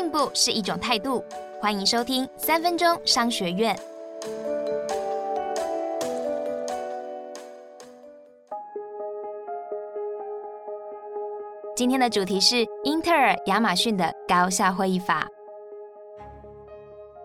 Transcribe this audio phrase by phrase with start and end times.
[0.00, 1.22] 进步是一种态度。
[1.60, 3.78] 欢迎收听三分钟商学院。
[11.76, 15.28] 今天的主题是英特尔、亚马逊的高效会议法。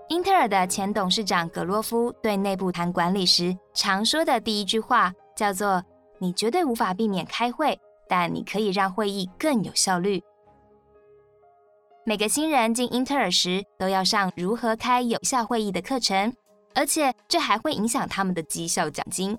[0.09, 5.81] 英特尔的前董事长格洛夫对内部谈管理时常说的第一句话叫做
[6.19, 7.79] ：“你绝对无法避免开会，
[8.09, 10.21] 但你可以让会议更有效率。”
[12.07, 16.31] 每个新人进英特尔时都要上如何开有效会议的课程，
[16.75, 19.35] 而且这还会影响他们的绩效奖金。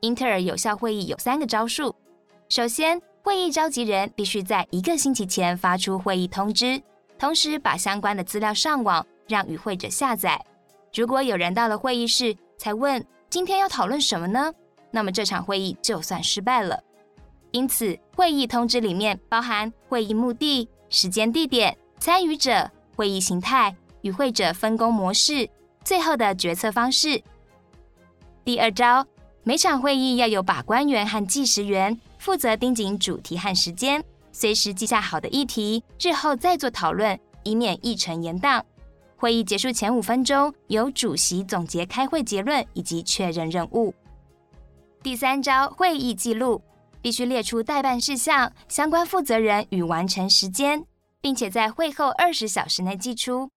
[0.00, 1.94] 英特尔有效会议有三个招数，
[2.50, 3.00] 首先。
[3.20, 6.80] 会议召集人必须在一个星期前发出会议通知，
[7.18, 10.42] 同时把相关的资料上网，让与会者下载。
[10.94, 14.50] 如果有人到了会议室才问今天要讨论什么呢？
[14.90, 16.82] 那么这场会议就算失败了。
[17.50, 25.48] 因此，会议通知里面包含会议目的、时间、地点、参与者、会议形态、与会者分工模式、
[25.84, 27.22] 最后的决策方式。
[28.44, 29.06] 第二招，
[29.42, 31.98] 每场会议要有把关员和计时员。
[32.18, 38.60] 负责盯紧主题和时间，随时记下好的议题，日后再做讨论，以免议程延宕。
[39.16, 43.94] 会议结束前五分钟，由主席总结开会结论以及确认任务。
[45.00, 46.60] 第三招，会议记录
[47.00, 50.84] 必须列出代办事项、相关负责人与完成时间，
[51.20, 53.50] 并且在会后二十小时内寄出。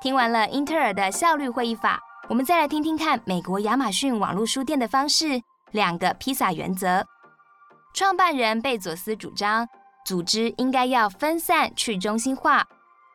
[0.00, 5.40] 听完了英特尔的效率会议法，我们再来听听看美国亚马逊网络书店的方式。
[5.70, 7.06] 两个披萨原则，
[7.94, 9.66] 创办人贝佐斯主张
[10.04, 12.66] 组织应该要分散、去中心化。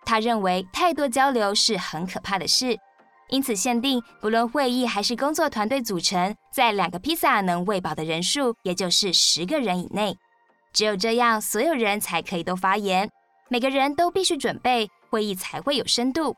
[0.05, 2.75] 他认为太多交流是很可怕的事，
[3.29, 10.17] 因此限定不论会议还是工作团队组成，在两个披萨能喂饱的人数，也就是十个人以内。
[10.73, 13.09] 只有这样，所有人才可以都发言，
[13.49, 16.35] 每个人都必须准备，会议才会有深度。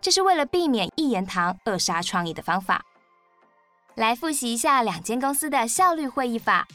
[0.00, 2.82] 这是为了避免一言堂扼杀创意的方法。
[3.96, 6.66] 来复习一下两间公司的效率会议法。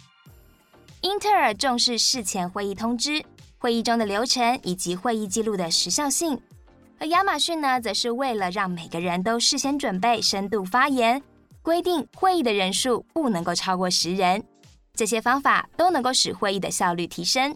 [1.01, 3.23] 英特尔重视事前会议通知、
[3.57, 6.39] 会议中的流程以及会议记录的时效性，
[7.00, 11.22] 而亚马逊呢，则是为了让每个人都事先准备深度发言，
[11.61, 14.44] 规定会议的人数不能够超过十人。
[14.94, 17.53] 这些方法都能够使会议的效率提升。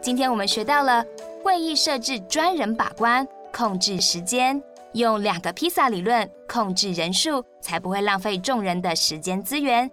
[0.00, 1.04] 今天我们学到了
[1.44, 4.60] 会议设置专人把关，控制时间。
[4.94, 9.90] 用两个披萨理论控制人数，才不会浪费众人的时间资源。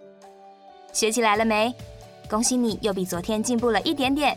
[0.92, 1.74] 学起来了没？
[2.28, 4.36] 恭喜你又比昨天进步了一点点。